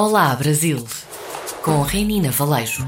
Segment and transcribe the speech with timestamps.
[0.00, 0.84] Olá Brasil,
[1.60, 2.86] com Renina Valejo.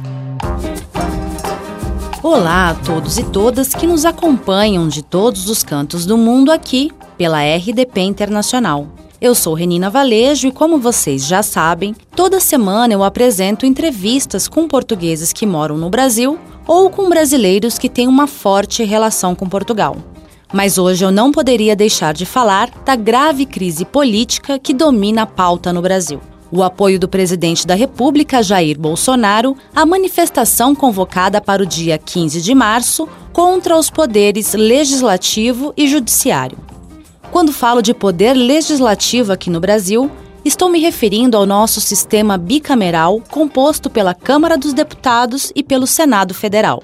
[2.22, 6.92] Olá a todos e todas que nos acompanham de todos os cantos do mundo aqui
[7.18, 8.86] pela RDP Internacional.
[9.20, 14.68] Eu sou Renina Valejo e, como vocês já sabem, toda semana eu apresento entrevistas com
[14.68, 19.96] portugueses que moram no Brasil ou com brasileiros que têm uma forte relação com Portugal.
[20.52, 25.26] Mas hoje eu não poderia deixar de falar da grave crise política que domina a
[25.26, 26.20] pauta no Brasil.
[26.52, 32.40] O apoio do presidente da República, Jair Bolsonaro, à manifestação convocada para o dia 15
[32.40, 36.58] de março contra os poderes legislativo e judiciário.
[37.30, 40.10] Quando falo de poder legislativo aqui no Brasil,
[40.44, 46.34] estou me referindo ao nosso sistema bicameral composto pela Câmara dos Deputados e pelo Senado
[46.34, 46.82] Federal.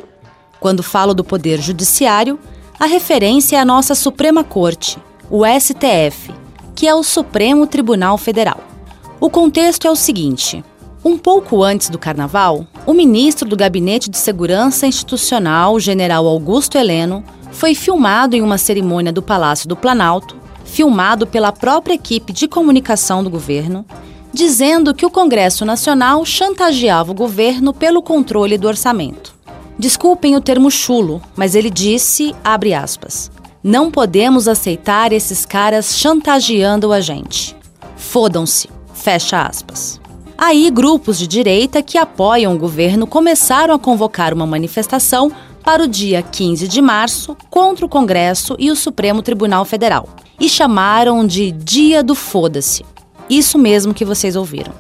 [0.61, 2.39] Quando falo do poder judiciário,
[2.79, 4.97] a referência é a nossa Suprema Corte,
[5.29, 6.33] o STF,
[6.77, 8.76] que é o Supremo Tribunal Federal.
[9.19, 10.63] O contexto é o seguinte:
[11.05, 17.25] um pouco antes do carnaval, o ministro do Gabinete de Segurança Institucional, general Augusto Heleno,
[17.51, 23.25] foi filmado em uma cerimônia do Palácio do Planalto, filmado pela própria equipe de comunicação
[23.25, 23.87] do governo,
[24.33, 29.35] dizendo que o Congresso Nacional chantageava o governo pelo controle do orçamento.
[29.79, 33.31] Desculpem o termo chulo, mas ele disse, abre aspas,
[33.63, 37.57] não podemos aceitar esses caras chantageando a gente.
[37.97, 38.69] Fodam-se,
[39.07, 40.01] fecha aspas.
[40.37, 45.31] Aí, grupos de direita que apoiam o governo começaram a convocar uma manifestação
[45.63, 50.09] para o dia 15 de março contra o Congresso e o Supremo Tribunal Federal
[50.41, 52.85] e chamaram de Dia do Foda-se.
[53.31, 54.73] Isso mesmo que vocês ouviram.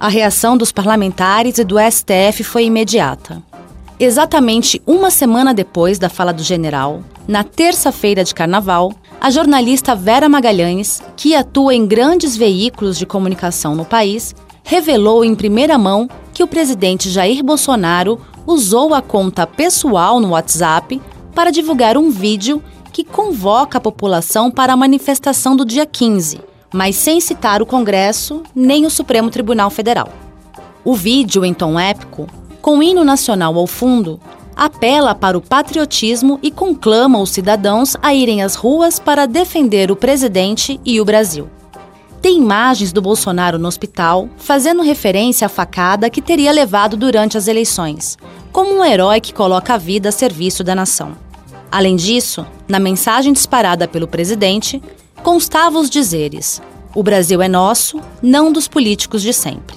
[0.00, 3.42] A reação dos parlamentares e do STF foi imediata.
[4.00, 8.94] Exatamente uma semana depois da fala do general, na terça-feira de carnaval,
[9.24, 15.34] a jornalista Vera Magalhães, que atua em grandes veículos de comunicação no país, revelou em
[15.34, 21.00] primeira mão que o presidente Jair Bolsonaro usou a conta pessoal no WhatsApp
[21.34, 26.94] para divulgar um vídeo que convoca a população para a manifestação do dia 15, mas
[26.94, 30.10] sem citar o Congresso nem o Supremo Tribunal Federal.
[30.84, 32.26] O vídeo, em tom épico,
[32.60, 34.20] com o hino nacional ao fundo,
[34.56, 39.96] apela para o patriotismo e conclama os cidadãos a irem às ruas para defender o
[39.96, 41.48] presidente e o Brasil.
[42.22, 47.48] Tem imagens do Bolsonaro no hospital, fazendo referência à facada que teria levado durante as
[47.48, 48.16] eleições,
[48.50, 51.16] como um herói que coloca a vida a serviço da nação.
[51.70, 54.80] Além disso, na mensagem disparada pelo presidente,
[55.22, 56.62] constavam os dizeres:
[56.94, 59.76] O Brasil é nosso, não dos políticos de sempre.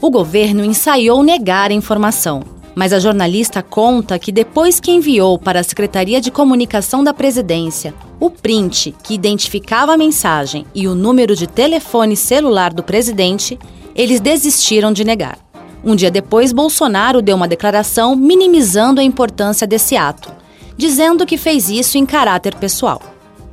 [0.00, 2.42] O governo ensaiou negar a informação,
[2.74, 7.94] mas a jornalista conta que depois que enviou para a Secretaria de Comunicação da Presidência
[8.20, 13.58] o print que identificava a mensagem e o número de telefone celular do presidente,
[13.94, 15.38] eles desistiram de negar.
[15.82, 20.30] Um dia depois, Bolsonaro deu uma declaração minimizando a importância desse ato,
[20.76, 23.00] dizendo que fez isso em caráter pessoal.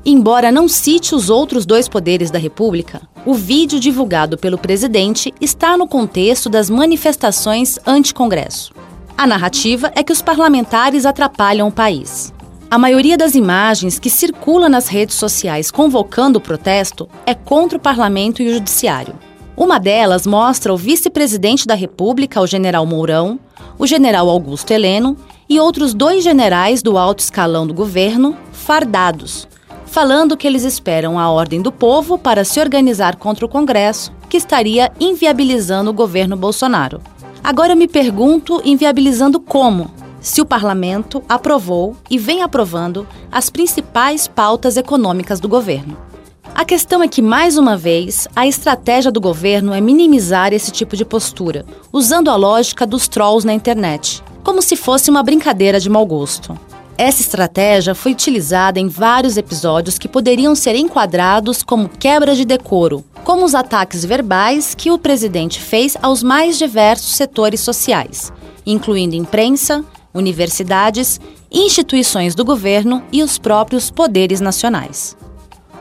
[0.05, 5.77] Embora não cite os outros dois poderes da República, o vídeo divulgado pelo presidente está
[5.77, 8.73] no contexto das manifestações anti-Congresso.
[9.17, 12.31] A narrativa é que os parlamentares atrapalham o país.
[12.69, 17.81] A maioria das imagens que circula nas redes sociais convocando o protesto é contra o
[17.81, 19.15] parlamento e o judiciário.
[19.55, 23.39] Uma delas mostra o vice-presidente da República, o general Mourão,
[23.79, 25.17] o general Augusto Heleno
[25.49, 29.47] e outros dois generais do alto escalão do governo, fardados,
[29.87, 34.37] falando que eles esperam a ordem do povo para se organizar contra o Congresso, que
[34.37, 37.01] estaria inviabilizando o governo Bolsonaro.
[37.47, 44.75] Agora me pergunto inviabilizando como, se o parlamento aprovou e vem aprovando as principais pautas
[44.75, 45.97] econômicas do governo.
[46.53, 50.97] A questão é que, mais uma vez, a estratégia do governo é minimizar esse tipo
[50.97, 55.89] de postura, usando a lógica dos trolls na internet, como se fosse uma brincadeira de
[55.89, 56.59] mau gosto.
[56.97, 63.05] Essa estratégia foi utilizada em vários episódios que poderiam ser enquadrados como quebra de decoro,
[63.23, 68.33] como os ataques verbais que o presidente fez aos mais diversos setores sociais,
[68.65, 71.21] incluindo imprensa, universidades,
[71.51, 75.15] instituições do governo e os próprios poderes nacionais.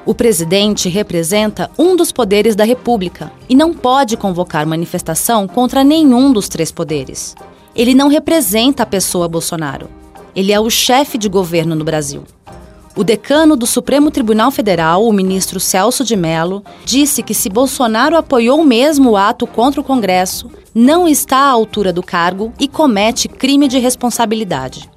[0.04, 6.30] O presidente representa um dos poderes da República e não pode convocar manifestação contra nenhum
[6.30, 7.34] dos três poderes.
[7.74, 9.95] Ele não representa a pessoa Bolsonaro
[10.36, 12.22] ele é o chefe de governo no Brasil.
[12.94, 18.16] O decano do Supremo Tribunal Federal, o ministro Celso de Mello, disse que se Bolsonaro
[18.16, 23.28] apoiou mesmo o ato contra o Congresso, não está à altura do cargo e comete
[23.28, 24.88] crime de responsabilidade.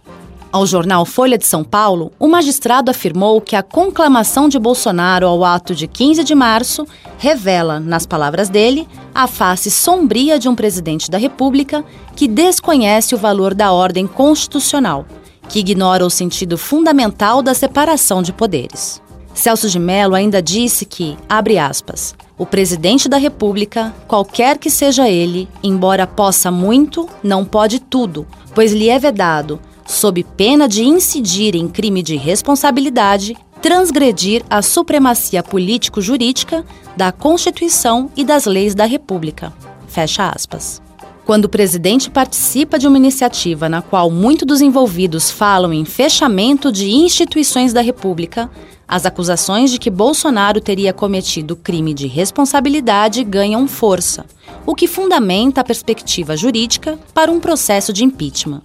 [0.51, 5.43] Ao jornal Folha de São Paulo, o magistrado afirmou que a conclamação de Bolsonaro ao
[5.43, 6.87] ato de 15 de março
[7.19, 13.17] revela, nas palavras dele, a face sombria de um presidente da República que desconhece o
[13.17, 15.05] valor da ordem constitucional,
[15.49, 19.01] que ignora o sentido fundamental da separação de poderes.
[19.33, 25.09] Celso de Mello ainda disse que, abre aspas, o presidente da República, qualquer que seja
[25.09, 28.25] ele, embora possa muito, não pode tudo,
[28.55, 35.41] pois lhe é vedado sob pena de incidir em crime de responsabilidade, transgredir a supremacia
[35.41, 36.63] político-jurídica
[36.95, 39.51] da Constituição e das leis da República.
[39.87, 40.79] Fecha aspas.
[41.29, 46.71] Quando o presidente participa de uma iniciativa na qual muitos dos envolvidos falam em fechamento
[46.71, 48.49] de instituições da República,
[48.87, 54.25] as acusações de que Bolsonaro teria cometido crime de responsabilidade ganham força,
[54.65, 58.63] o que fundamenta a perspectiva jurídica para um processo de impeachment.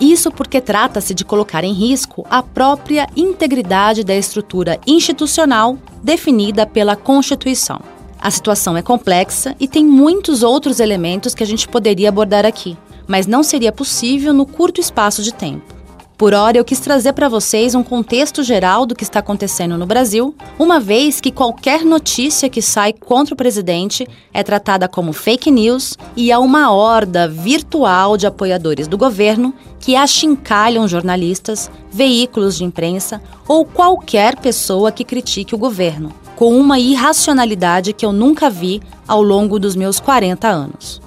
[0.00, 6.96] Isso porque trata-se de colocar em risco a própria integridade da estrutura institucional definida pela
[6.96, 7.80] Constituição.
[8.20, 12.76] A situação é complexa e tem muitos outros elementos que a gente poderia abordar aqui,
[13.06, 15.80] mas não seria possível no curto espaço de tempo.
[16.20, 19.86] Por hora, eu quis trazer para vocês um contexto geral do que está acontecendo no
[19.86, 25.50] Brasil, uma vez que qualquer notícia que sai contra o presidente é tratada como fake
[25.50, 32.64] news e há uma horda virtual de apoiadores do governo que achincalham jornalistas, veículos de
[32.64, 38.80] imprensa ou qualquer pessoa que critique o governo, com uma irracionalidade que eu nunca vi
[39.06, 40.98] ao longo dos meus 40 anos.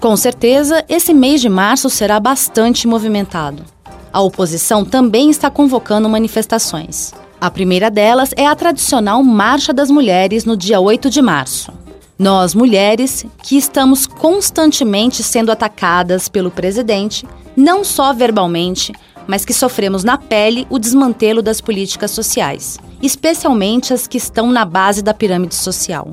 [0.00, 3.64] Com certeza, esse mês de março será bastante movimentado.
[4.10, 7.12] A oposição também está convocando manifestações.
[7.38, 11.70] A primeira delas é a tradicional Marcha das Mulheres no dia 8 de março.
[12.18, 18.94] Nós, mulheres, que estamos constantemente sendo atacadas pelo presidente, não só verbalmente,
[19.26, 24.64] mas que sofremos na pele o desmantelo das políticas sociais, especialmente as que estão na
[24.64, 26.10] base da pirâmide social.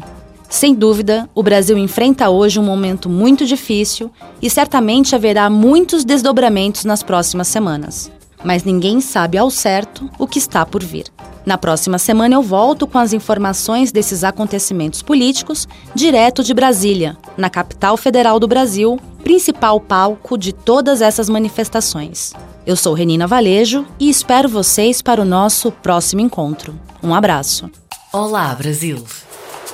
[0.50, 4.10] Sem dúvida, o Brasil enfrenta hoje um momento muito difícil
[4.42, 8.12] e certamente haverá muitos desdobramentos nas próximas semanas.
[8.44, 11.06] Mas ninguém sabe ao certo o que está por vir.
[11.46, 17.50] Na próxima semana eu volto com as informações desses acontecimentos políticos direto de Brasília, na
[17.50, 22.34] capital federal do Brasil, principal palco de todas essas manifestações.
[22.66, 26.78] Eu sou Renina Valejo e espero vocês para o nosso próximo encontro.
[27.02, 27.70] Um abraço.
[28.12, 29.04] Olá, Brasil!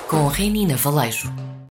[0.07, 1.31] com Renina Valejo.